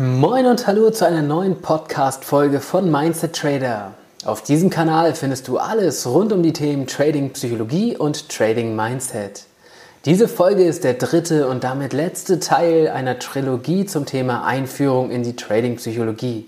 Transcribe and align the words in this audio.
Moin 0.00 0.46
und 0.46 0.68
hallo 0.68 0.90
zu 0.90 1.08
einer 1.08 1.22
neuen 1.22 1.60
Podcast-Folge 1.60 2.60
von 2.60 2.88
Mindset 2.88 3.34
Trader. 3.34 3.94
Auf 4.24 4.42
diesem 4.44 4.70
Kanal 4.70 5.12
findest 5.16 5.48
du 5.48 5.58
alles 5.58 6.06
rund 6.06 6.32
um 6.32 6.40
die 6.44 6.52
Themen 6.52 6.86
Trading 6.86 7.30
Psychologie 7.30 7.96
und 7.96 8.28
Trading 8.28 8.76
Mindset. 8.76 9.46
Diese 10.04 10.28
Folge 10.28 10.62
ist 10.62 10.84
der 10.84 10.94
dritte 10.94 11.48
und 11.48 11.64
damit 11.64 11.94
letzte 11.94 12.38
Teil 12.38 12.86
einer 12.86 13.18
Trilogie 13.18 13.86
zum 13.86 14.06
Thema 14.06 14.44
Einführung 14.44 15.10
in 15.10 15.24
die 15.24 15.34
Trading 15.34 15.78
Psychologie. 15.78 16.46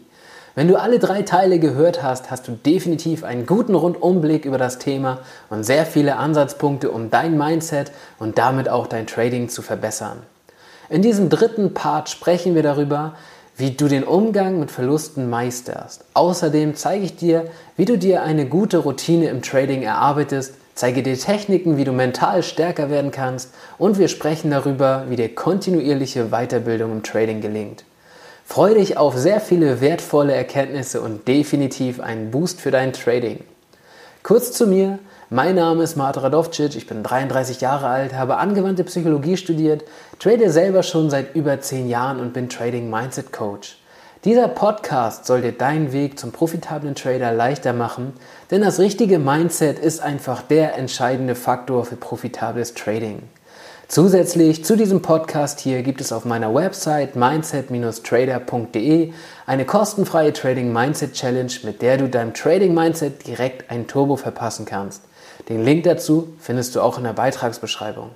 Wenn 0.54 0.68
du 0.68 0.76
alle 0.76 1.00
drei 1.00 1.22
Teile 1.22 1.58
gehört 1.58 2.04
hast, 2.04 2.30
hast 2.30 2.46
du 2.46 2.52
definitiv 2.52 3.24
einen 3.24 3.46
guten 3.46 3.74
Rundumblick 3.74 4.44
über 4.44 4.58
das 4.58 4.78
Thema 4.78 5.18
und 5.48 5.64
sehr 5.64 5.86
viele 5.86 6.18
Ansatzpunkte, 6.18 6.92
um 6.92 7.10
dein 7.10 7.36
Mindset 7.36 7.90
und 8.20 8.38
damit 8.38 8.68
auch 8.68 8.86
dein 8.86 9.08
Trading 9.08 9.48
zu 9.48 9.60
verbessern. 9.60 10.18
In 10.88 11.02
diesem 11.02 11.28
dritten 11.30 11.72
Part 11.72 12.10
sprechen 12.10 12.56
wir 12.56 12.64
darüber, 12.64 13.14
wie 13.60 13.72
du 13.72 13.88
den 13.88 14.04
Umgang 14.04 14.58
mit 14.58 14.70
Verlusten 14.70 15.28
meisterst. 15.28 16.04
Außerdem 16.14 16.74
zeige 16.74 17.04
ich 17.04 17.16
dir, 17.16 17.44
wie 17.76 17.84
du 17.84 17.98
dir 17.98 18.22
eine 18.22 18.46
gute 18.46 18.78
Routine 18.78 19.28
im 19.28 19.42
Trading 19.42 19.82
erarbeitest, 19.82 20.54
zeige 20.74 21.02
dir 21.02 21.18
Techniken, 21.18 21.76
wie 21.76 21.84
du 21.84 21.92
mental 21.92 22.42
stärker 22.42 22.88
werden 22.88 23.10
kannst 23.10 23.50
und 23.76 23.98
wir 23.98 24.08
sprechen 24.08 24.50
darüber, 24.50 25.04
wie 25.08 25.16
dir 25.16 25.34
kontinuierliche 25.34 26.30
Weiterbildung 26.30 26.90
im 26.90 27.02
Trading 27.02 27.42
gelingt. 27.42 27.84
Freue 28.46 28.74
dich 28.74 28.96
auf 28.96 29.16
sehr 29.16 29.40
viele 29.40 29.80
wertvolle 29.82 30.34
Erkenntnisse 30.34 31.02
und 31.02 31.28
definitiv 31.28 32.00
einen 32.00 32.30
Boost 32.30 32.60
für 32.60 32.70
dein 32.70 32.94
Trading. 32.94 33.40
Kurz 34.22 34.52
zu 34.52 34.66
mir, 34.66 34.98
mein 35.32 35.54
Name 35.54 35.84
ist 35.84 35.96
Marta 35.96 36.22
Radovcic, 36.22 36.74
ich 36.74 36.88
bin 36.88 37.04
33 37.04 37.60
Jahre 37.60 37.86
alt, 37.86 38.14
habe 38.14 38.38
angewandte 38.38 38.82
Psychologie 38.82 39.36
studiert, 39.36 39.84
trade 40.18 40.50
selber 40.50 40.82
schon 40.82 41.08
seit 41.08 41.36
über 41.36 41.60
10 41.60 41.88
Jahren 41.88 42.18
und 42.18 42.32
bin 42.32 42.48
Trading 42.48 42.90
Mindset 42.90 43.32
Coach. 43.32 43.78
Dieser 44.24 44.48
Podcast 44.48 45.26
soll 45.26 45.42
dir 45.42 45.52
deinen 45.52 45.92
Weg 45.92 46.18
zum 46.18 46.32
profitablen 46.32 46.96
Trader 46.96 47.30
leichter 47.30 47.72
machen, 47.72 48.12
denn 48.50 48.60
das 48.60 48.80
richtige 48.80 49.20
Mindset 49.20 49.78
ist 49.78 50.00
einfach 50.00 50.42
der 50.42 50.76
entscheidende 50.76 51.36
Faktor 51.36 51.84
für 51.84 51.94
profitables 51.94 52.74
Trading. 52.74 53.22
Zusätzlich 53.86 54.64
zu 54.64 54.76
diesem 54.76 55.00
Podcast 55.00 55.60
hier 55.60 55.82
gibt 55.82 56.00
es 56.00 56.12
auf 56.12 56.24
meiner 56.24 56.52
Website 56.52 57.14
mindset-trader.de 57.14 59.12
eine 59.46 59.64
kostenfreie 59.64 60.32
Trading 60.32 60.72
Mindset 60.72 61.12
Challenge, 61.12 61.52
mit 61.62 61.82
der 61.82 61.98
du 61.98 62.08
deinem 62.08 62.34
Trading 62.34 62.74
Mindset 62.74 63.26
direkt 63.28 63.70
ein 63.70 63.86
Turbo 63.86 64.16
verpassen 64.16 64.64
kannst. 64.64 65.02
Den 65.48 65.64
Link 65.64 65.84
dazu 65.84 66.34
findest 66.38 66.74
du 66.74 66.80
auch 66.80 66.98
in 66.98 67.04
der 67.04 67.12
Beitragsbeschreibung. 67.12 68.10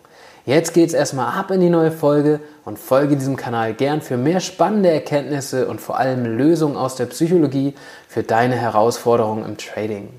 Jetzt 0.46 0.74
geht's 0.74 0.92
erstmal 0.92 1.38
ab 1.38 1.50
in 1.50 1.60
die 1.60 1.70
neue 1.70 1.90
Folge 1.90 2.40
und 2.66 2.78
folge 2.78 3.16
diesem 3.16 3.36
Kanal 3.36 3.72
gern 3.72 4.02
für 4.02 4.18
mehr 4.18 4.40
spannende 4.40 4.90
Erkenntnisse 4.90 5.66
und 5.68 5.80
vor 5.80 5.98
allem 5.98 6.26
Lösungen 6.26 6.76
aus 6.76 6.96
der 6.96 7.06
Psychologie 7.06 7.74
für 8.08 8.22
deine 8.22 8.54
Herausforderungen 8.54 9.44
im 9.46 9.56
Trading. 9.56 10.10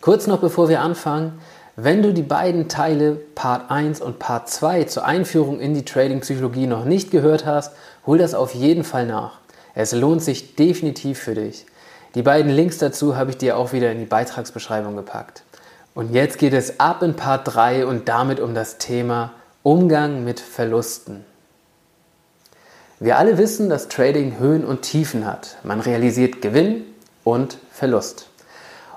Kurz 0.00 0.26
noch 0.26 0.40
bevor 0.40 0.68
wir 0.68 0.80
anfangen, 0.80 1.38
wenn 1.76 2.02
du 2.02 2.12
die 2.12 2.22
beiden 2.22 2.68
Teile 2.68 3.12
Part 3.36 3.70
1 3.70 4.00
und 4.00 4.18
Part 4.18 4.50
2 4.50 4.84
zur 4.84 5.04
Einführung 5.04 5.60
in 5.60 5.74
die 5.74 5.84
Trading-Psychologie 5.84 6.66
noch 6.66 6.84
nicht 6.84 7.12
gehört 7.12 7.46
hast, 7.46 7.72
hol 8.04 8.18
das 8.18 8.34
auf 8.34 8.52
jeden 8.52 8.82
Fall 8.82 9.06
nach. 9.06 9.38
Es 9.76 9.92
lohnt 9.92 10.24
sich 10.24 10.56
definitiv 10.56 11.20
für 11.20 11.34
dich. 11.34 11.66
Die 12.16 12.22
beiden 12.22 12.50
Links 12.50 12.78
dazu 12.78 13.16
habe 13.16 13.30
ich 13.30 13.38
dir 13.38 13.56
auch 13.56 13.72
wieder 13.72 13.92
in 13.92 14.00
die 14.00 14.06
Beitragsbeschreibung 14.06 14.96
gepackt. 14.96 15.44
Und 15.98 16.14
jetzt 16.14 16.38
geht 16.38 16.52
es 16.52 16.78
ab 16.78 17.02
in 17.02 17.16
Part 17.16 17.56
3 17.56 17.84
und 17.84 18.08
damit 18.08 18.38
um 18.38 18.54
das 18.54 18.78
Thema 18.78 19.32
Umgang 19.64 20.22
mit 20.22 20.38
Verlusten. 20.38 21.24
Wir 23.00 23.18
alle 23.18 23.36
wissen, 23.36 23.68
dass 23.68 23.88
Trading 23.88 24.38
Höhen 24.38 24.64
und 24.64 24.82
Tiefen 24.82 25.26
hat. 25.26 25.56
Man 25.64 25.80
realisiert 25.80 26.40
Gewinn 26.40 26.84
und 27.24 27.58
Verlust. 27.72 28.28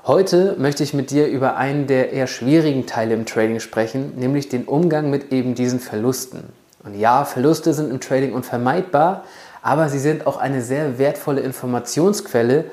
Heute 0.06 0.56
möchte 0.60 0.84
ich 0.84 0.94
mit 0.94 1.10
dir 1.10 1.28
über 1.28 1.58
einen 1.58 1.88
der 1.88 2.14
eher 2.14 2.28
schwierigen 2.28 2.86
Teile 2.86 3.16
im 3.16 3.26
Trading 3.26 3.62
sprechen, 3.62 4.14
nämlich 4.18 4.50
den 4.50 4.66
Umgang 4.66 5.10
mit 5.10 5.32
eben 5.32 5.56
diesen 5.56 5.80
Verlusten. 5.80 6.54
Und 6.84 6.94
ja, 6.94 7.26
Verluste 7.26 7.74
sind 7.74 7.90
im 7.90 8.00
Trading 8.00 8.34
unvermeidbar, 8.34 9.24
aber 9.64 9.90
sie 9.90 9.98
sind 9.98 10.28
auch 10.28 10.38
eine 10.38 10.62
sehr 10.62 11.00
wertvolle 11.00 11.42
Informationsquelle 11.42 12.66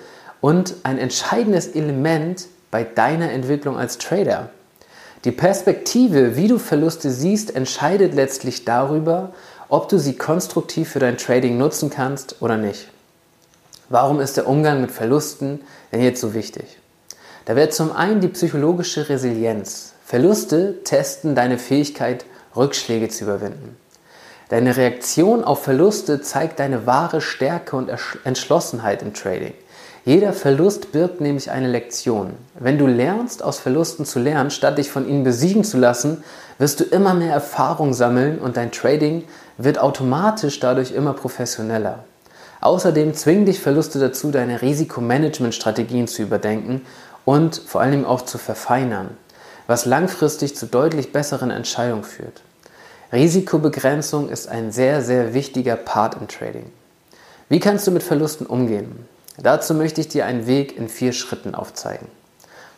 und 0.43 0.75
ein 0.83 0.99
entscheidendes 0.99 1.69
Element 1.69 2.45
bei 2.71 2.85
deiner 2.85 3.31
Entwicklung 3.33 3.77
als 3.77 3.99
Trader. 3.99 4.51
Die 5.25 5.33
Perspektive, 5.33 6.37
wie 6.37 6.49
du 6.49 6.59
Verluste 6.59 7.11
siehst, 7.11 7.55
entscheidet 7.55 8.15
letztlich 8.15 8.65
darüber, 8.65 9.33
ob 9.69 9.89
du 9.89 9.99
sie 9.99 10.17
konstruktiv 10.17 10.91
für 10.91 11.01
dein 11.01 11.19
Trading 11.19 11.59
nutzen 11.59 11.91
kannst 11.91 12.37
oder 12.41 12.57
nicht. 12.57 12.89
Warum 13.89 14.21
ist 14.21 14.37
der 14.37 14.47
Umgang 14.47 14.81
mit 14.81 14.91
Verlusten 14.91 15.61
denn 15.93 16.03
jetzt 16.03 16.21
so 16.21 16.35
wichtig? 16.35 16.79
Da 17.47 17.57
wäre 17.57 17.71
zum 17.71 17.93
einen 17.93 18.21
die 18.21 18.29
psychologische 18.29 19.09
Resilienz. 19.09 19.95
Verluste 20.05 20.83
testen 20.85 21.35
deine 21.35 21.59
Fähigkeit, 21.59 22.25
Rückschläge 22.55 23.09
zu 23.09 23.25
überwinden. 23.25 23.77
Deine 24.51 24.77
Reaktion 24.77 25.45
auf 25.45 25.63
Verluste 25.63 26.23
zeigt 26.23 26.61
deine 26.61 26.87
wahre 26.87 27.21
Stärke 27.21 27.77
und 27.77 27.91
Entschlossenheit 28.25 29.03
im 29.03 29.13
Trading. 29.13 29.53
Jeder 30.09 30.33
Verlust 30.33 30.91
birgt 30.93 31.21
nämlich 31.21 31.51
eine 31.51 31.69
Lektion. 31.69 32.33
Wenn 32.59 32.79
du 32.79 32.87
lernst, 32.87 33.45
aus 33.45 33.59
Verlusten 33.59 34.07
zu 34.07 34.19
lernen, 34.19 34.51
statt 34.51 34.79
dich 34.79 34.91
von 34.91 35.07
ihnen 35.07 35.23
besiegen 35.23 35.65
zu 35.65 35.77
lassen, 35.77 36.25
wirst 36.57 36.81
du 36.81 36.85
immer 36.85 37.13
mehr 37.13 37.35
Erfahrung 37.35 37.93
sammeln 37.93 38.39
und 38.39 38.57
dein 38.57 38.73
Trading 38.73 39.25
wird 39.59 39.79
automatisch 39.79 40.61
dadurch 40.61 40.93
immer 40.93 41.13
professioneller. 41.13 42.05
Außerdem 42.63 43.13
zwingen 43.13 43.45
dich 43.45 43.61
Verluste 43.61 43.99
dazu, 43.99 44.31
deine 44.31 44.63
Risikomanagementstrategien 44.63 46.09
zu 46.09 46.23
überdenken 46.23 46.87
und 47.27 47.61
vor 47.67 47.83
allem 47.83 48.07
auch 48.07 48.23
zu 48.23 48.39
verfeinern, 48.39 49.11
was 49.67 49.85
langfristig 49.85 50.57
zu 50.57 50.65
deutlich 50.65 51.13
besseren 51.13 51.51
Entscheidungen 51.51 52.05
führt. 52.05 52.41
Risikobegrenzung 53.13 54.31
ist 54.31 54.49
ein 54.49 54.73
sehr, 54.73 55.03
sehr 55.03 55.35
wichtiger 55.35 55.77
Part 55.77 56.17
im 56.19 56.29
Trading. 56.29 56.73
Wie 57.51 57.61
kannst 57.61 57.87
du 57.87 57.91
mit 57.91 58.03
Verlusten 58.03 58.47
umgehen? 58.47 59.07
Dazu 59.41 59.73
möchte 59.75 60.01
ich 60.01 60.09
dir 60.09 60.27
einen 60.27 60.47
Weg 60.47 60.77
in 60.77 60.89
vier 60.89 61.13
Schritten 61.13 61.55
aufzeigen. 61.55 62.09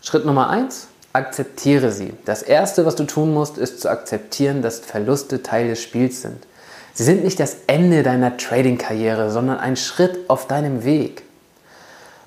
Schritt 0.02 0.26
Nummer 0.26 0.50
eins: 0.50 0.88
akzeptiere 1.12 1.90
sie. 1.90 2.12
Das 2.24 2.42
erste, 2.42 2.84
was 2.86 2.96
du 2.96 3.04
tun 3.04 3.32
musst, 3.32 3.58
ist 3.58 3.80
zu 3.80 3.88
akzeptieren, 3.88 4.62
dass 4.62 4.80
Verluste 4.80 5.42
Teil 5.42 5.68
des 5.68 5.82
Spiels 5.82 6.22
sind. 6.22 6.46
Sie 6.92 7.04
sind 7.04 7.24
nicht 7.24 7.40
das 7.40 7.56
Ende 7.66 8.02
deiner 8.02 8.36
Trading-Karriere, 8.36 9.30
sondern 9.30 9.58
ein 9.58 9.76
Schritt 9.76 10.28
auf 10.28 10.46
deinem 10.46 10.84
Weg. 10.84 11.22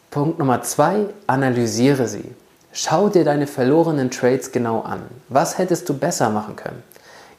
Punkt 0.09 0.39
Nummer 0.39 0.63
zwei: 0.63 1.05
analysiere 1.27 2.07
sie. 2.07 2.35
Schau 2.71 3.09
dir 3.09 3.23
deine 3.23 3.45
verlorenen 3.45 4.09
Trades 4.09 4.51
genau 4.51 4.81
an. 4.81 5.03
Was 5.29 5.59
hättest 5.59 5.87
du 5.89 5.93
besser 5.93 6.29
machen 6.31 6.55
können? 6.55 6.81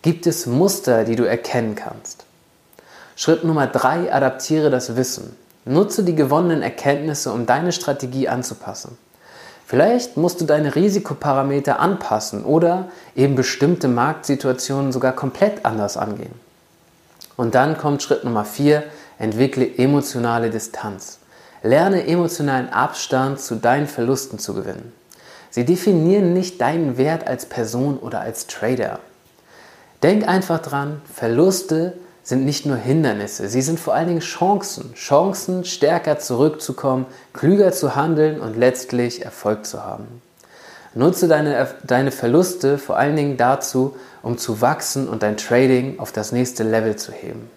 Gibt 0.03 0.29
es 0.29 0.47
Muster, 0.47 1.03
die 1.03 1.17
du 1.17 1.25
erkennen 1.25 1.75
kannst? 1.75 2.25
Schritt 3.17 3.43
Nummer 3.43 3.67
drei: 3.67 4.13
adaptiere 4.13 4.71
das 4.71 4.95
Wissen. 4.95 5.37
Nutze 5.65 6.05
die 6.05 6.15
gewonnenen 6.15 6.63
Erkenntnisse, 6.63 7.33
um 7.33 7.47
deine 7.47 7.73
Strategie 7.73 8.29
anzupassen. 8.29 8.99
Vielleicht 9.67 10.17
musst 10.19 10.41
du 10.41 10.45
deine 10.45 10.75
Risikoparameter 10.75 11.81
anpassen 11.81 12.45
oder 12.45 12.89
eben 13.17 13.35
bestimmte 13.35 13.89
Marktsituationen 13.89 14.93
sogar 14.93 15.13
komplett 15.13 15.65
anders 15.65 15.97
angehen. 15.97 16.35
Und 17.37 17.55
dann 17.55 17.79
kommt 17.79 18.03
Schritt 18.03 18.25
Nummer 18.25 18.45
4, 18.45 18.83
entwickle 19.19 19.67
emotionale 19.79 20.51
Distanz. 20.51 21.19
Lerne 21.63 22.07
emotionalen 22.07 22.69
Abstand 22.69 23.41
zu 23.41 23.55
deinen 23.57 23.87
Verlusten 23.87 24.39
zu 24.39 24.53
gewinnen. 24.53 24.93
Sie 25.51 25.65
definieren 25.65 26.35
nicht 26.35 26.61
deinen 26.61 26.99
Wert 26.99 27.27
als 27.27 27.47
Person 27.47 27.99
oder 27.99 28.21
als 28.21 28.47
Trader. 28.47 28.99
Denk 30.03 30.29
einfach 30.29 30.61
dran, 30.61 31.01
Verluste 31.11 31.95
sind 32.25 32.47
nicht 32.47 32.65
nur 32.65 32.77
Hindernisse, 32.77 33.49
sie 33.49 33.63
sind 33.63 33.79
vor 33.79 33.95
allen 33.95 34.09
Dingen 34.09 34.21
Chancen. 34.21 34.95
Chancen, 34.95 35.65
stärker 35.65 36.19
zurückzukommen, 36.19 37.07
klüger 37.35 37.71
zu 37.71 37.95
handeln 37.95 38.41
und 38.41 38.57
letztlich 38.57 39.25
Erfolg 39.25 39.67
zu 39.67 39.85
haben. 39.85 40.23
Nutze 40.95 41.29
deine, 41.29 41.69
deine 41.85 42.11
Verluste 42.11 42.79
vor 42.79 42.97
allen 42.97 43.17
Dingen 43.17 43.37
dazu, 43.37 43.97
um 44.23 44.39
zu 44.39 44.61
wachsen 44.61 45.07
und 45.09 45.23
dein 45.23 45.37
Trading 45.37 45.99
auf 45.99 46.13
das 46.13 46.33
nächste 46.33 46.63
Level 46.63 46.97
zu 46.97 47.13
heben. 47.13 47.51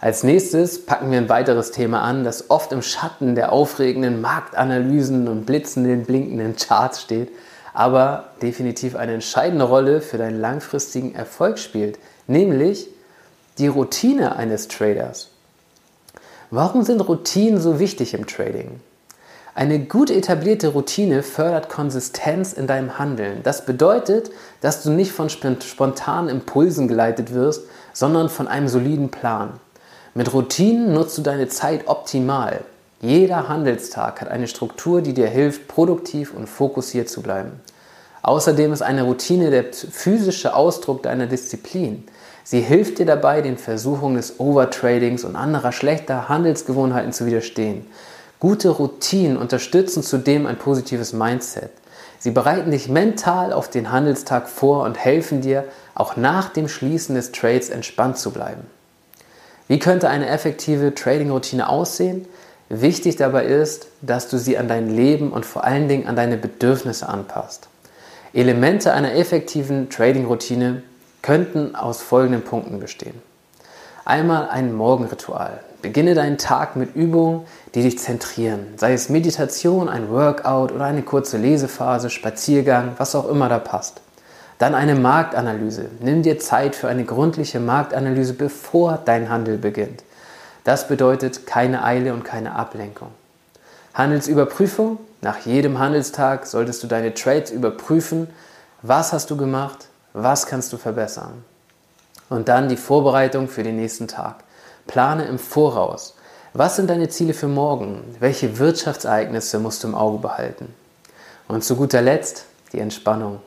Als 0.00 0.22
nächstes 0.22 0.86
packen 0.86 1.10
wir 1.10 1.18
ein 1.18 1.28
weiteres 1.28 1.72
Thema 1.72 2.02
an, 2.02 2.22
das 2.22 2.50
oft 2.50 2.70
im 2.70 2.82
Schatten 2.82 3.34
der 3.34 3.50
aufregenden 3.50 4.20
Marktanalysen 4.20 5.26
und 5.26 5.46
blitzenden, 5.46 6.04
blinkenden 6.04 6.54
Charts 6.54 7.02
steht, 7.02 7.32
aber 7.74 8.28
definitiv 8.40 8.94
eine 8.94 9.14
entscheidende 9.14 9.64
Rolle 9.64 10.00
für 10.00 10.18
deinen 10.18 10.40
langfristigen 10.40 11.16
Erfolg 11.16 11.58
spielt, 11.58 11.98
nämlich 12.28 12.88
die 13.58 13.66
Routine 13.66 14.36
eines 14.36 14.68
Traders. 14.68 15.28
Warum 16.50 16.82
sind 16.82 17.00
Routinen 17.00 17.60
so 17.60 17.78
wichtig 17.78 18.14
im 18.14 18.26
Trading? 18.26 18.80
Eine 19.54 19.80
gut 19.80 20.10
etablierte 20.10 20.68
Routine 20.68 21.24
fördert 21.24 21.68
Konsistenz 21.68 22.52
in 22.52 22.68
deinem 22.68 22.98
Handeln. 22.98 23.40
Das 23.42 23.66
bedeutet, 23.66 24.30
dass 24.60 24.84
du 24.84 24.90
nicht 24.90 25.10
von 25.10 25.28
spontanen 25.28 26.30
Impulsen 26.30 26.86
geleitet 26.86 27.34
wirst, 27.34 27.62
sondern 27.92 28.28
von 28.28 28.46
einem 28.46 28.68
soliden 28.68 29.10
Plan. 29.10 29.58
Mit 30.14 30.32
Routinen 30.32 30.94
nutzt 30.94 31.18
du 31.18 31.22
deine 31.22 31.48
Zeit 31.48 31.88
optimal. 31.88 32.60
Jeder 33.00 33.48
Handelstag 33.48 34.20
hat 34.20 34.28
eine 34.28 34.46
Struktur, 34.46 35.02
die 35.02 35.12
dir 35.12 35.28
hilft, 35.28 35.66
produktiv 35.66 36.32
und 36.34 36.48
fokussiert 36.48 37.08
zu 37.08 37.20
bleiben. 37.20 37.60
Außerdem 38.22 38.72
ist 38.72 38.82
eine 38.82 39.02
Routine 39.02 39.50
der 39.50 39.64
physische 39.72 40.54
Ausdruck 40.54 41.02
deiner 41.02 41.26
Disziplin. 41.26 42.04
Sie 42.50 42.62
hilft 42.62 42.98
dir 42.98 43.04
dabei, 43.04 43.42
den 43.42 43.58
Versuchungen 43.58 44.16
des 44.16 44.40
Overtradings 44.40 45.22
und 45.22 45.36
anderer 45.36 45.70
schlechter 45.70 46.30
Handelsgewohnheiten 46.30 47.12
zu 47.12 47.26
widerstehen. 47.26 47.84
Gute 48.40 48.70
Routinen 48.70 49.36
unterstützen 49.36 50.02
zudem 50.02 50.46
ein 50.46 50.56
positives 50.56 51.12
Mindset. 51.12 51.70
Sie 52.18 52.30
bereiten 52.30 52.70
dich 52.70 52.88
mental 52.88 53.52
auf 53.52 53.68
den 53.68 53.92
Handelstag 53.92 54.48
vor 54.48 54.84
und 54.84 54.96
helfen 54.96 55.42
dir, 55.42 55.64
auch 55.94 56.16
nach 56.16 56.48
dem 56.48 56.68
Schließen 56.68 57.14
des 57.14 57.32
Trades 57.32 57.68
entspannt 57.68 58.16
zu 58.16 58.30
bleiben. 58.30 58.62
Wie 59.66 59.78
könnte 59.78 60.08
eine 60.08 60.30
effektive 60.30 60.94
Trading-Routine 60.94 61.68
aussehen? 61.68 62.24
Wichtig 62.70 63.16
dabei 63.16 63.44
ist, 63.44 63.88
dass 64.00 64.30
du 64.30 64.38
sie 64.38 64.56
an 64.56 64.68
dein 64.68 64.88
Leben 64.88 65.32
und 65.32 65.44
vor 65.44 65.64
allen 65.64 65.86
Dingen 65.86 66.06
an 66.06 66.16
deine 66.16 66.38
Bedürfnisse 66.38 67.10
anpasst. 67.10 67.68
Elemente 68.32 68.94
einer 68.94 69.12
effektiven 69.16 69.90
Trading-Routine 69.90 70.82
könnten 71.22 71.74
aus 71.74 72.02
folgenden 72.02 72.42
Punkten 72.42 72.80
bestehen. 72.80 73.20
Einmal 74.04 74.48
ein 74.48 74.72
Morgenritual. 74.74 75.60
Beginne 75.82 76.14
deinen 76.14 76.38
Tag 76.38 76.76
mit 76.76 76.96
Übungen, 76.96 77.42
die 77.74 77.82
dich 77.82 77.98
zentrieren, 77.98 78.66
sei 78.76 78.94
es 78.94 79.10
Meditation, 79.10 79.88
ein 79.88 80.10
Workout 80.10 80.72
oder 80.72 80.86
eine 80.86 81.02
kurze 81.02 81.38
Lesephase, 81.38 82.10
Spaziergang, 82.10 82.92
was 82.96 83.14
auch 83.14 83.28
immer 83.28 83.48
da 83.48 83.58
passt. 83.58 84.00
Dann 84.58 84.74
eine 84.74 84.96
Marktanalyse. 84.96 85.86
Nimm 86.00 86.22
dir 86.22 86.38
Zeit 86.40 86.74
für 86.74 86.88
eine 86.88 87.04
gründliche 87.04 87.60
Marktanalyse, 87.60 88.34
bevor 88.34 88.98
dein 89.04 89.28
Handel 89.28 89.56
beginnt. 89.56 90.02
Das 90.64 90.88
bedeutet 90.88 91.46
keine 91.46 91.84
Eile 91.84 92.12
und 92.12 92.24
keine 92.24 92.56
Ablenkung. 92.56 93.08
Handelsüberprüfung. 93.94 94.98
Nach 95.20 95.38
jedem 95.40 95.78
Handelstag 95.78 96.46
solltest 96.46 96.82
du 96.82 96.86
deine 96.86 97.14
Trades 97.14 97.50
überprüfen. 97.50 98.28
Was 98.82 99.12
hast 99.12 99.30
du 99.30 99.36
gemacht? 99.36 99.87
Was 100.12 100.46
kannst 100.46 100.72
du 100.72 100.76
verbessern? 100.76 101.44
Und 102.28 102.48
dann 102.48 102.68
die 102.68 102.76
Vorbereitung 102.76 103.48
für 103.48 103.62
den 103.62 103.76
nächsten 103.76 104.08
Tag. 104.08 104.36
Plane 104.86 105.26
im 105.26 105.38
Voraus. 105.38 106.14
Was 106.54 106.76
sind 106.76 106.88
deine 106.88 107.08
Ziele 107.08 107.34
für 107.34 107.48
morgen? 107.48 108.16
Welche 108.20 108.58
Wirtschaftsereignisse 108.58 109.58
musst 109.58 109.84
du 109.84 109.88
im 109.88 109.94
Auge 109.94 110.18
behalten? 110.18 110.74
Und 111.46 111.62
zu 111.64 111.76
guter 111.76 112.02
Letzt 112.02 112.44
die 112.72 112.80
Entspannung. 112.80 113.40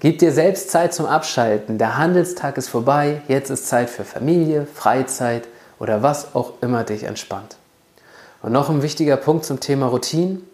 Gib 0.00 0.18
dir 0.18 0.32
selbst 0.32 0.70
Zeit 0.70 0.94
zum 0.94 1.04
Abschalten. 1.04 1.76
Der 1.76 1.98
Handelstag 1.98 2.56
ist 2.56 2.68
vorbei. 2.68 3.20
Jetzt 3.28 3.50
ist 3.50 3.68
Zeit 3.68 3.90
für 3.90 4.04
Familie, 4.04 4.66
Freizeit 4.66 5.46
oder 5.78 6.02
was 6.02 6.34
auch 6.34 6.54
immer 6.62 6.84
dich 6.84 7.04
entspannt. 7.04 7.56
Und 8.42 8.52
noch 8.52 8.70
ein 8.70 8.82
wichtiger 8.82 9.18
Punkt 9.18 9.44
zum 9.44 9.60
Thema 9.60 9.86
Routinen. 9.86 10.48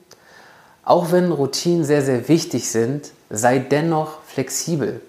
Auch 0.84 1.12
wenn 1.12 1.30
Routinen 1.30 1.84
sehr, 1.84 2.02
sehr 2.02 2.28
wichtig 2.28 2.70
sind, 2.70 3.12
sei 3.30 3.58
dennoch 3.58 4.18
flexibel. 4.26 5.00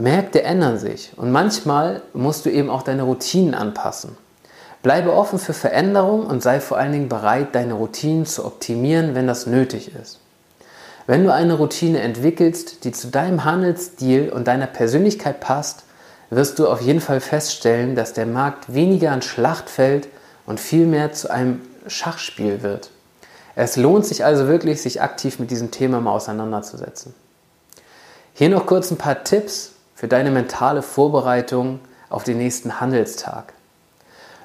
Märkte 0.00 0.42
ändern 0.42 0.78
sich 0.78 1.12
und 1.16 1.30
manchmal 1.30 2.02
musst 2.12 2.46
du 2.46 2.50
eben 2.50 2.70
auch 2.70 2.82
deine 2.82 3.02
Routinen 3.02 3.54
anpassen. 3.54 4.16
Bleibe 4.82 5.12
offen 5.12 5.38
für 5.38 5.52
Veränderungen 5.52 6.26
und 6.26 6.42
sei 6.42 6.58
vor 6.60 6.78
allen 6.78 6.92
Dingen 6.92 7.08
bereit, 7.08 7.54
deine 7.54 7.74
Routinen 7.74 8.24
zu 8.24 8.44
optimieren, 8.44 9.14
wenn 9.14 9.26
das 9.26 9.46
nötig 9.46 9.94
ist. 9.94 10.18
Wenn 11.06 11.24
du 11.24 11.32
eine 11.32 11.54
Routine 11.54 12.00
entwickelst, 12.00 12.84
die 12.84 12.92
zu 12.92 13.08
deinem 13.08 13.44
Handelsstil 13.44 14.30
und 14.30 14.46
deiner 14.46 14.66
Persönlichkeit 14.66 15.40
passt, 15.40 15.84
wirst 16.30 16.58
du 16.58 16.68
auf 16.68 16.80
jeden 16.80 17.00
Fall 17.00 17.20
feststellen, 17.20 17.94
dass 17.94 18.12
der 18.12 18.26
Markt 18.26 18.72
weniger 18.72 19.10
ein 19.10 19.22
Schlachtfeld 19.22 20.08
und 20.46 20.60
vielmehr 20.60 21.12
zu 21.12 21.30
einem 21.30 21.60
Schachspiel 21.86 22.62
wird. 22.62 22.90
Es 23.56 23.76
lohnt 23.76 24.06
sich 24.06 24.24
also 24.24 24.46
wirklich, 24.46 24.80
sich 24.80 25.02
aktiv 25.02 25.38
mit 25.38 25.50
diesem 25.50 25.70
Thema 25.70 26.00
mal 26.00 26.12
auseinanderzusetzen. 26.12 27.14
Hier 28.32 28.48
noch 28.48 28.66
kurz 28.66 28.90
ein 28.90 28.96
paar 28.96 29.24
Tipps 29.24 29.72
für 30.00 30.08
deine 30.08 30.30
mentale 30.30 30.80
Vorbereitung 30.80 31.78
auf 32.08 32.24
den 32.24 32.38
nächsten 32.38 32.80
Handelstag. 32.80 33.52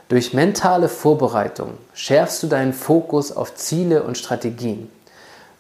Durch 0.10 0.34
mentale 0.34 0.90
Vorbereitung 0.90 1.78
schärfst 1.94 2.44
du 2.44 2.48
deinen 2.48 2.74
Fokus 2.74 3.32
auf 3.32 3.56
Ziele 3.56 4.04
und 4.04 4.18
Strategien. 4.18 4.92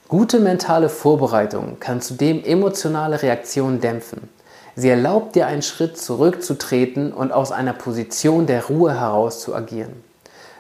Gute 0.09 0.42
mentale 0.42 0.89
Vorbereitung 0.89 1.77
kann 1.80 2.01
zudem 2.01 2.44
emotionale 2.44 3.21
Reaktionen 3.21 3.80
dämpfen. 3.80 4.27
Sie 4.75 4.89
erlaubt 4.89 5.33
dir 5.33 5.47
einen 5.47 5.62
Schritt 5.62 5.98
zurückzutreten 5.98 7.13
und 7.13 7.31
aus 7.31 7.53
einer 7.53 7.71
Position 7.71 8.48
der 8.48 8.65
Ruhe 8.65 9.00
heraus 9.00 9.39
zu 9.39 9.56
agieren. 9.56 10.03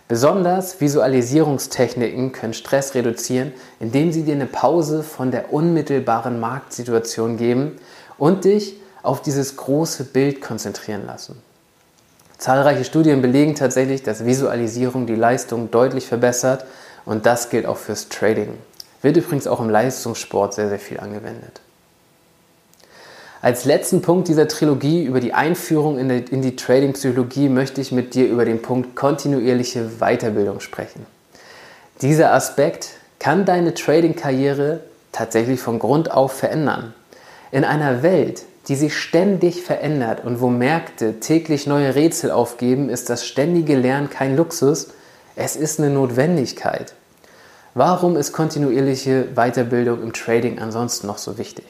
Besonders 0.07 0.79
Visualisierungstechniken 0.79 2.31
können 2.31 2.53
Stress 2.53 2.95
reduzieren, 2.95 3.51
indem 3.81 4.13
sie 4.13 4.23
dir 4.23 4.35
eine 4.35 4.45
Pause 4.45 5.03
von 5.03 5.31
der 5.31 5.51
unmittelbaren 5.51 6.39
Marktsituation 6.39 7.35
geben 7.35 7.73
und 8.17 8.45
dich 8.45 8.77
auf 9.05 9.21
dieses 9.21 9.55
große 9.55 10.05
Bild 10.05 10.41
konzentrieren 10.41 11.05
lassen. 11.05 11.41
Zahlreiche 12.37 12.83
Studien 12.83 13.21
belegen 13.21 13.55
tatsächlich, 13.55 14.03
dass 14.03 14.25
Visualisierung 14.25 15.07
die 15.07 15.15
Leistung 15.15 15.71
deutlich 15.71 16.05
verbessert 16.07 16.65
und 17.05 17.25
das 17.25 17.49
gilt 17.49 17.65
auch 17.65 17.77
fürs 17.77 18.09
Trading. 18.09 18.57
Wird 19.01 19.17
übrigens 19.17 19.47
auch 19.47 19.59
im 19.59 19.69
Leistungssport 19.69 20.53
sehr, 20.53 20.69
sehr 20.69 20.79
viel 20.79 20.99
angewendet. 20.99 21.61
Als 23.41 23.63
letzten 23.63 24.01
Punkt 24.01 24.27
dieser 24.27 24.47
Trilogie 24.47 25.03
über 25.03 25.19
die 25.19 25.33
Einführung 25.33 25.99
in, 25.99 26.09
die, 26.09 26.33
in 26.33 26.41
die 26.41 26.55
Trading-Psychologie 26.55 27.47
möchte 27.47 27.79
ich 27.79 27.91
mit 27.91 28.15
dir 28.15 28.27
über 28.27 28.43
den 28.43 28.61
Punkt 28.61 28.95
kontinuierliche 28.95 29.99
Weiterbildung 29.99 30.59
sprechen. 30.59 31.05
Dieser 32.01 32.33
Aspekt 32.33 32.89
kann 33.19 33.45
deine 33.45 33.75
Trading-Karriere 33.75 34.79
tatsächlich 35.11 35.59
von 35.59 35.77
Grund 35.77 36.09
auf 36.11 36.33
verändern. 36.33 36.95
In 37.51 37.63
einer 37.63 38.01
Welt, 38.01 38.43
die 38.67 38.75
sich 38.75 38.97
ständig 38.97 39.63
verändert 39.63 40.23
und 40.25 40.41
wo 40.41 40.49
Märkte 40.49 41.19
täglich 41.19 41.67
neue 41.67 41.95
Rätsel 41.95 42.31
aufgeben, 42.31 42.89
ist 42.89 43.09
das 43.09 43.25
ständige 43.25 43.75
Lernen 43.75 44.09
kein 44.09 44.35
Luxus, 44.35 44.89
es 45.35 45.55
ist 45.55 45.79
eine 45.79 45.89
Notwendigkeit. 45.89 46.93
Warum 47.73 48.15
ist 48.15 48.31
kontinuierliche 48.31 49.27
Weiterbildung 49.35 50.01
im 50.01 50.13
Trading 50.13 50.59
ansonsten 50.59 51.07
noch 51.07 51.17
so 51.17 51.37
wichtig? 51.37 51.65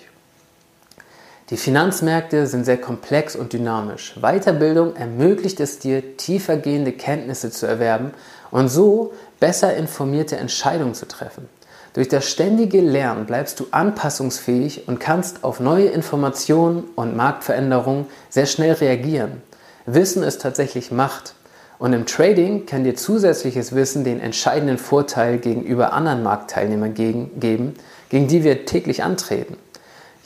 Die 1.50 1.58
Finanzmärkte 1.58 2.48
sind 2.48 2.64
sehr 2.64 2.78
komplex 2.78 3.36
und 3.36 3.54
dynamisch. 3.54 4.16
Weiterbildung 4.20 4.96
ermöglicht 4.96 5.60
es 5.60 5.78
dir, 5.80 6.18
tiefergehende 6.18 6.92
Kenntnisse 6.92 7.52
zu 7.52 7.68
erwerben 7.68 8.12
und 8.50 8.70
so 8.70 9.14
besser 9.40 9.76
informierte 9.76 10.38
Entscheidungen 10.38 10.96
zu 10.96 11.08
treffen. 11.08 11.48
Durch 11.96 12.10
das 12.10 12.30
ständige 12.30 12.82
Lernen 12.82 13.26
bleibst 13.26 13.62
du 13.62 13.68
anpassungsfähig 13.72 14.86
und 14.90 15.00
kannst 15.00 15.46
auf 15.46 15.62
neue 15.62 15.86
Informationen 15.86 16.84
und 16.96 17.16
Marktveränderungen 17.16 18.08
sehr 18.30 18.48
schnell 18.48 18.74
reagieren. 18.74 19.42
Wissen 19.86 20.22
ist 20.22 20.42
tatsächlich 20.42 20.92
Macht 20.92 21.36
und 21.80 21.94
im 21.94 22.06
Trading 22.06 22.66
kann 22.66 22.84
dir 22.84 22.96
zusätzliches 22.96 23.74
Wissen 23.74 24.04
den 24.04 24.20
entscheidenden 24.20 24.78
Vorteil 24.78 25.38
gegenüber 25.38 25.94
anderen 25.94 26.22
Marktteilnehmern 26.22 26.96
geben, 26.96 27.76
gegen 28.10 28.28
die 28.28 28.44
wir 28.44 28.66
täglich 28.66 29.02
antreten. 29.02 29.56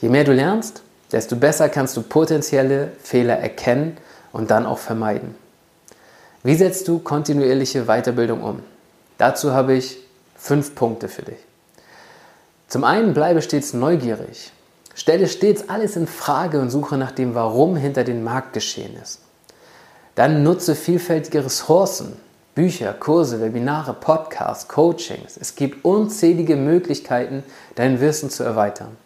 Je 0.00 0.08
mehr 0.08 0.24
du 0.24 0.32
lernst, 0.32 0.82
desto 1.12 1.36
besser 1.36 1.68
kannst 1.68 1.96
du 1.96 2.02
potenzielle 2.02 2.90
Fehler 3.00 3.38
erkennen 3.38 3.96
und 4.32 4.50
dann 4.50 4.66
auch 4.66 4.78
vermeiden. 4.78 5.36
Wie 6.42 6.56
setzt 6.56 6.88
du 6.88 6.98
kontinuierliche 6.98 7.84
Weiterbildung 7.84 8.42
um? 8.42 8.58
Dazu 9.18 9.52
habe 9.52 9.74
ich 9.74 9.98
fünf 10.34 10.74
Punkte 10.74 11.06
für 11.06 11.22
dich. 11.22 11.49
Zum 12.70 12.84
einen 12.84 13.14
bleibe 13.14 13.42
stets 13.42 13.72
neugierig. 13.74 14.52
Stelle 14.94 15.26
stets 15.26 15.68
alles 15.68 15.96
in 15.96 16.06
Frage 16.06 16.60
und 16.60 16.70
suche 16.70 16.96
nach 16.96 17.10
dem 17.10 17.34
Warum 17.34 17.74
hinter 17.74 18.04
dem 18.04 18.22
Marktgeschehen 18.22 18.96
ist. 19.02 19.18
Dann 20.14 20.44
nutze 20.44 20.76
vielfältige 20.76 21.44
Ressourcen, 21.44 22.12
Bücher, 22.54 22.92
Kurse, 22.92 23.40
Webinare, 23.40 23.92
Podcasts, 23.92 24.68
Coachings. 24.68 25.36
Es 25.36 25.56
gibt 25.56 25.84
unzählige 25.84 26.54
Möglichkeiten, 26.54 27.42
dein 27.74 28.00
Wissen 28.00 28.30
zu 28.30 28.44
erweitern. 28.44 28.96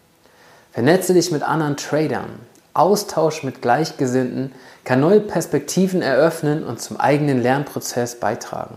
Vernetze 0.71 1.15
dich 1.15 1.31
mit 1.31 1.41
anderen 1.41 1.75
Tradern. 1.75 2.37
Austausch 2.75 3.41
mit 3.41 3.63
Gleichgesinnten 3.63 4.51
kann 4.83 4.99
neue 4.99 5.21
Perspektiven 5.21 6.03
eröffnen 6.03 6.63
und 6.63 6.79
zum 6.79 6.99
eigenen 6.99 7.41
Lernprozess 7.41 8.19
beitragen. 8.19 8.75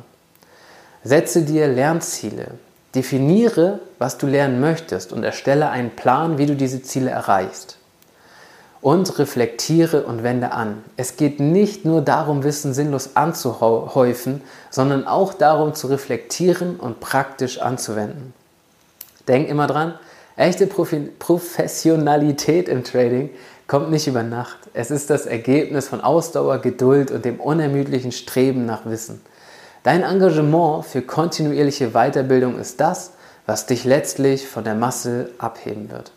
Setze 1.05 1.43
dir 1.43 1.69
Lernziele. 1.69 2.53
Definiere, 2.99 3.79
was 4.01 4.19
du 4.19 4.27
lernen 4.27 4.61
möchtest 4.61 5.13
und 5.13 5.23
erstelle 5.23 5.71
einen 5.71 5.91
Plan, 5.91 6.37
wie 6.37 6.47
du 6.47 6.57
diese 6.57 6.83
Ziele 6.83 7.11
erreichst 7.11 7.79
und 8.81 9.21
reflektiere 9.21 10.03
und 10.03 10.25
wende 10.25 10.51
an. 10.51 10.83
Es 10.97 11.17
geht 11.17 11.39
nicht 11.39 11.85
nur 11.85 12.01
darum, 12.01 12.43
Wissen 12.43 12.75
sinnlos 12.75 13.11
anzuhäufen, 13.15 14.43
sondern 14.71 15.07
auch 15.07 15.33
darum 15.33 15.75
zu 15.75 15.87
reflektieren 15.87 16.75
und 16.75 16.99
praktisch 16.99 17.61
anzuwenden. 17.61 18.35
Denk 19.29 19.49
immer 19.49 19.69
dran, 19.69 19.95
echte 20.35 20.67
Professionalität 20.67 22.69
im 22.69 22.83
Trading 22.83 23.31
kommt 23.69 23.93
nicht 23.93 24.09
über 24.09 24.25
Nacht. 24.25 24.59
Es 24.75 24.91
ist 24.91 25.09
das 25.09 25.27
Ergebnis 25.27 25.87
von 25.87 26.01
Ausdauer, 26.01 26.59
Geduld 26.59 27.13
und 27.13 27.25
dem 27.25 27.39
unermüdlichen 27.39 28.11
Streben 28.11 28.67
nach 28.67 28.87
Wissen. 28.87 29.21
Dein 29.89 30.03
Engagement 30.03 30.85
für 30.85 31.01
kontinuierliche 31.01 31.93
Weiterbildung 31.93 32.59
ist 32.59 32.79
das, 32.79 33.13
was 33.47 33.65
dich 33.65 33.85
letztlich 33.85 34.47
von 34.47 34.63
der 34.63 34.75
Masse 34.75 35.31
abheben 35.39 35.91
wird. 35.91 36.13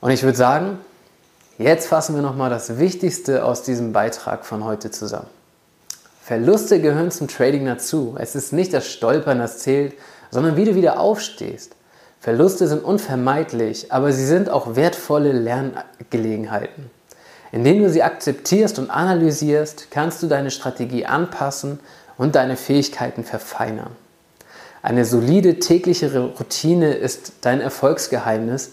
Und 0.00 0.10
ich 0.10 0.24
würde 0.24 0.36
sagen, 0.36 0.80
jetzt 1.58 1.86
fassen 1.86 2.16
wir 2.16 2.22
nochmal 2.22 2.50
das 2.50 2.80
Wichtigste 2.80 3.44
aus 3.44 3.62
diesem 3.62 3.92
Beitrag 3.92 4.44
von 4.44 4.64
heute 4.64 4.90
zusammen. 4.90 5.28
Verluste 6.20 6.80
gehören 6.80 7.12
zum 7.12 7.28
Trading 7.28 7.66
dazu. 7.66 8.16
Es 8.18 8.34
ist 8.34 8.52
nicht 8.52 8.72
das 8.72 8.88
Stolpern, 8.88 9.38
das 9.38 9.60
zählt, 9.60 9.94
sondern 10.32 10.56
wie 10.56 10.64
du 10.64 10.74
wieder 10.74 10.98
aufstehst. 10.98 11.76
Verluste 12.18 12.66
sind 12.66 12.82
unvermeidlich, 12.82 13.92
aber 13.92 14.10
sie 14.10 14.26
sind 14.26 14.50
auch 14.50 14.74
wertvolle 14.74 15.30
Lerngelegenheiten. 15.30 16.90
Indem 17.52 17.84
du 17.84 17.90
sie 17.90 18.02
akzeptierst 18.02 18.80
und 18.80 18.90
analysierst, 18.90 19.92
kannst 19.92 20.20
du 20.24 20.26
deine 20.26 20.50
Strategie 20.50 21.06
anpassen 21.06 21.78
und 22.18 22.34
deine 22.34 22.56
Fähigkeiten 22.56 23.24
verfeinern. 23.24 23.94
Eine 24.82 25.04
solide 25.04 25.58
tägliche 25.58 26.16
Routine 26.16 26.94
ist 26.94 27.32
dein 27.40 27.60
Erfolgsgeheimnis. 27.60 28.72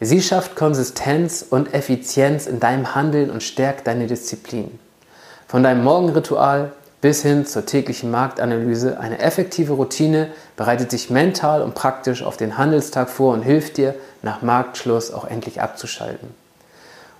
Sie 0.00 0.20
schafft 0.20 0.56
Konsistenz 0.56 1.44
und 1.48 1.72
Effizienz 1.72 2.46
in 2.46 2.60
deinem 2.60 2.94
Handeln 2.94 3.30
und 3.30 3.42
stärkt 3.42 3.86
deine 3.86 4.06
Disziplin. 4.06 4.78
Von 5.46 5.62
deinem 5.62 5.84
Morgenritual 5.84 6.72
bis 7.04 7.20
hin 7.22 7.44
zur 7.44 7.66
täglichen 7.66 8.10
Marktanalyse. 8.10 8.98
Eine 8.98 9.18
effektive 9.18 9.74
Routine 9.74 10.28
bereitet 10.56 10.90
dich 10.92 11.10
mental 11.10 11.60
und 11.60 11.74
praktisch 11.74 12.22
auf 12.22 12.38
den 12.38 12.56
Handelstag 12.56 13.10
vor 13.10 13.34
und 13.34 13.42
hilft 13.42 13.76
dir, 13.76 13.94
nach 14.22 14.40
Marktschluss 14.40 15.12
auch 15.12 15.26
endlich 15.26 15.60
abzuschalten. 15.60 16.30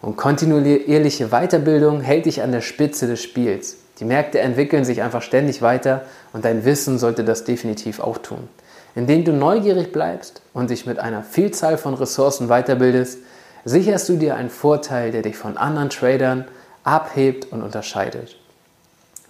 Und 0.00 0.16
kontinuierliche 0.16 1.28
Weiterbildung 1.28 2.00
hält 2.00 2.24
dich 2.24 2.40
an 2.40 2.50
der 2.50 2.62
Spitze 2.62 3.06
des 3.06 3.22
Spiels. 3.22 3.76
Die 4.00 4.04
Märkte 4.04 4.40
entwickeln 4.40 4.84
sich 4.84 5.02
einfach 5.02 5.22
ständig 5.22 5.62
weiter 5.62 6.02
und 6.32 6.44
dein 6.44 6.64
Wissen 6.64 6.98
sollte 6.98 7.24
das 7.24 7.44
definitiv 7.44 8.00
auch 8.00 8.18
tun. 8.18 8.48
Indem 8.94 9.24
du 9.24 9.32
neugierig 9.32 9.92
bleibst 9.92 10.42
und 10.52 10.70
dich 10.70 10.86
mit 10.86 10.98
einer 10.98 11.22
Vielzahl 11.22 11.78
von 11.78 11.94
Ressourcen 11.94 12.48
weiterbildest, 12.48 13.18
sicherst 13.64 14.08
du 14.08 14.16
dir 14.16 14.36
einen 14.36 14.50
Vorteil, 14.50 15.10
der 15.10 15.22
dich 15.22 15.36
von 15.36 15.56
anderen 15.56 15.90
Tradern 15.90 16.44
abhebt 16.82 17.50
und 17.50 17.62
unterscheidet. 17.62 18.36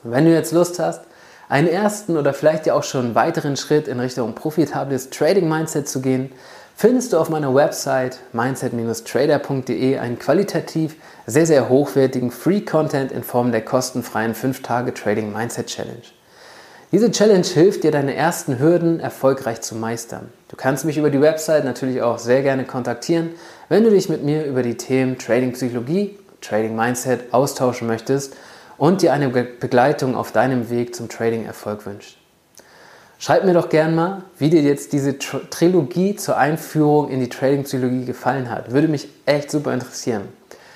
Und 0.02 0.10
wenn 0.10 0.24
du 0.24 0.32
jetzt 0.32 0.52
Lust 0.52 0.78
hast, 0.78 1.02
einen 1.48 1.68
ersten 1.68 2.16
oder 2.16 2.34
vielleicht 2.34 2.66
ja 2.66 2.74
auch 2.74 2.82
schon 2.82 3.06
einen 3.06 3.14
weiteren 3.14 3.56
Schritt 3.56 3.86
in 3.86 4.00
Richtung 4.00 4.34
profitables 4.34 5.10
Trading 5.10 5.48
Mindset 5.48 5.88
zu 5.88 6.00
gehen, 6.00 6.32
findest 6.76 7.12
du 7.12 7.18
auf 7.18 7.30
meiner 7.30 7.54
Website 7.54 8.18
mindset-trader.de 8.32 9.98
einen 9.98 10.18
qualitativ 10.18 10.96
sehr, 11.26 11.46
sehr 11.46 11.68
hochwertigen 11.68 12.30
Free 12.30 12.60
Content 12.60 13.12
in 13.12 13.22
Form 13.22 13.52
der 13.52 13.64
kostenfreien 13.64 14.34
5-Tage 14.34 14.92
Trading 14.92 15.32
Mindset 15.32 15.66
Challenge. 15.66 16.02
Diese 16.92 17.10
Challenge 17.10 17.46
hilft 17.46 17.82
dir, 17.82 17.90
deine 17.90 18.14
ersten 18.14 18.58
Hürden 18.58 19.00
erfolgreich 19.00 19.60
zu 19.62 19.74
meistern. 19.74 20.28
Du 20.48 20.56
kannst 20.56 20.84
mich 20.84 20.96
über 20.96 21.10
die 21.10 21.20
Website 21.20 21.64
natürlich 21.64 22.02
auch 22.02 22.18
sehr 22.18 22.42
gerne 22.42 22.64
kontaktieren, 22.64 23.30
wenn 23.68 23.82
du 23.82 23.90
dich 23.90 24.08
mit 24.08 24.22
mir 24.22 24.44
über 24.44 24.62
die 24.62 24.76
Themen 24.76 25.18
Trading 25.18 25.54
Psychologie, 25.54 26.16
Trading 26.40 26.76
Mindset 26.76 27.32
austauschen 27.32 27.88
möchtest 27.88 28.36
und 28.76 29.02
dir 29.02 29.12
eine 29.12 29.28
Begleitung 29.28 30.14
auf 30.14 30.30
deinem 30.30 30.70
Weg 30.70 30.94
zum 30.94 31.08
Trading-Erfolg 31.08 31.86
wünscht. 31.86 32.18
Schreib 33.24 33.46
mir 33.46 33.54
doch 33.54 33.70
gern 33.70 33.94
mal, 33.94 34.20
wie 34.38 34.50
dir 34.50 34.60
jetzt 34.60 34.92
diese 34.92 35.18
Trilogie 35.18 36.14
zur 36.14 36.36
Einführung 36.36 37.08
in 37.08 37.20
die 37.20 37.30
Trading-Psychologie 37.30 38.04
gefallen 38.04 38.50
hat. 38.50 38.70
Würde 38.70 38.86
mich 38.86 39.08
echt 39.24 39.50
super 39.50 39.72
interessieren. 39.72 40.28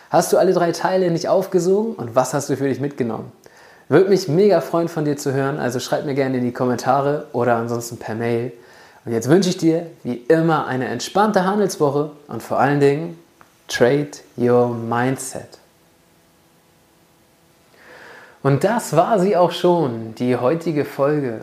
Hast 0.08 0.32
du 0.32 0.38
alle 0.38 0.54
drei 0.54 0.72
Teile 0.72 1.10
nicht 1.10 1.28
aufgesogen 1.28 1.92
und 1.92 2.14
was 2.14 2.32
hast 2.32 2.48
du 2.48 2.56
für 2.56 2.66
dich 2.66 2.80
mitgenommen? 2.80 3.30
Würde 3.90 4.08
mich 4.08 4.28
mega 4.28 4.62
freuen, 4.62 4.88
von 4.88 5.04
dir 5.04 5.18
zu 5.18 5.34
hören. 5.34 5.58
Also 5.58 5.78
schreib 5.78 6.06
mir 6.06 6.14
gerne 6.14 6.38
in 6.38 6.44
die 6.44 6.54
Kommentare 6.54 7.26
oder 7.34 7.56
ansonsten 7.56 7.98
per 7.98 8.14
Mail. 8.14 8.52
Und 9.04 9.12
jetzt 9.12 9.28
wünsche 9.28 9.50
ich 9.50 9.58
dir 9.58 9.84
wie 10.02 10.14
immer 10.14 10.66
eine 10.66 10.86
entspannte 10.86 11.44
Handelswoche 11.44 12.12
und 12.28 12.42
vor 12.42 12.58
allen 12.58 12.80
Dingen 12.80 13.18
Trade 13.68 14.12
Your 14.38 14.74
Mindset. 14.74 15.58
Und 18.42 18.64
das 18.64 18.96
war 18.96 19.20
sie 19.20 19.36
auch 19.36 19.52
schon, 19.52 20.14
die 20.14 20.34
heutige 20.34 20.86
Folge. 20.86 21.40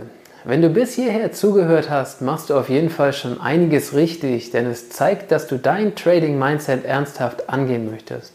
Wenn 0.47 0.61
du 0.61 0.69
bis 0.69 0.93
hierher 0.93 1.31
zugehört 1.31 1.89
hast, 1.89 2.21
machst 2.21 2.51
du 2.51 2.55
auf 2.55 2.69
jeden 2.69 2.91
Fall 2.91 3.13
schon 3.13 3.41
einiges 3.41 3.95
richtig, 3.95 4.51
denn 4.51 4.67
es 4.67 4.89
zeigt, 4.89 5.31
dass 5.31 5.47
du 5.47 5.57
dein 5.57 5.95
Trading 5.95 6.37
Mindset 6.37 6.85
ernsthaft 6.85 7.49
angehen 7.49 7.89
möchtest. 7.89 8.33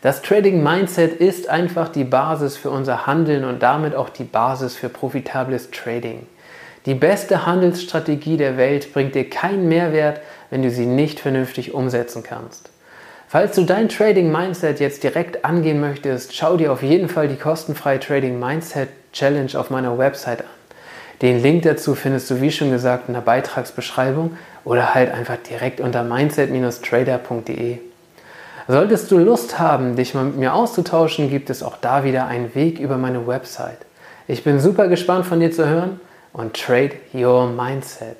Das 0.00 0.22
Trading 0.22 0.62
Mindset 0.62 1.14
ist 1.14 1.48
einfach 1.48 1.88
die 1.88 2.04
Basis 2.04 2.56
für 2.56 2.70
unser 2.70 3.08
Handeln 3.08 3.44
und 3.44 3.64
damit 3.64 3.96
auch 3.96 4.10
die 4.10 4.22
Basis 4.22 4.76
für 4.76 4.88
profitables 4.88 5.72
Trading. 5.72 6.24
Die 6.86 6.94
beste 6.94 7.46
Handelsstrategie 7.46 8.36
der 8.36 8.56
Welt 8.56 8.92
bringt 8.94 9.16
dir 9.16 9.28
keinen 9.28 9.68
Mehrwert, 9.68 10.20
wenn 10.50 10.62
du 10.62 10.70
sie 10.70 10.86
nicht 10.86 11.18
vernünftig 11.18 11.74
umsetzen 11.74 12.22
kannst. 12.22 12.70
Falls 13.26 13.56
du 13.56 13.64
dein 13.64 13.88
Trading 13.88 14.30
Mindset 14.30 14.78
jetzt 14.78 15.02
direkt 15.02 15.44
angehen 15.44 15.80
möchtest, 15.80 16.32
schau 16.32 16.56
dir 16.56 16.72
auf 16.72 16.84
jeden 16.84 17.08
Fall 17.08 17.26
die 17.26 17.34
kostenfreie 17.34 17.98
Trading 17.98 18.38
Mindset 18.38 18.90
Challenge 19.12 19.50
auf 19.58 19.70
meiner 19.70 19.98
Website 19.98 20.42
an. 20.42 20.59
Den 21.22 21.42
Link 21.42 21.62
dazu 21.64 21.94
findest 21.94 22.30
du, 22.30 22.40
wie 22.40 22.50
schon 22.50 22.70
gesagt, 22.70 23.08
in 23.08 23.14
der 23.14 23.20
Beitragsbeschreibung 23.20 24.36
oder 24.64 24.94
halt 24.94 25.12
einfach 25.12 25.36
direkt 25.36 25.80
unter 25.80 26.02
mindset-trader.de. 26.02 27.78
Solltest 28.68 29.10
du 29.10 29.18
Lust 29.18 29.58
haben, 29.58 29.96
dich 29.96 30.14
mal 30.14 30.24
mit 30.24 30.36
mir 30.36 30.54
auszutauschen, 30.54 31.28
gibt 31.28 31.50
es 31.50 31.62
auch 31.62 31.76
da 31.76 32.04
wieder 32.04 32.26
einen 32.26 32.54
Weg 32.54 32.78
über 32.78 32.96
meine 32.96 33.26
Website. 33.26 33.78
Ich 34.28 34.44
bin 34.44 34.60
super 34.60 34.88
gespannt 34.88 35.26
von 35.26 35.40
dir 35.40 35.50
zu 35.50 35.66
hören 35.66 36.00
und 36.32 36.54
trade 36.54 36.92
your 37.12 37.48
mindset. 37.48 38.18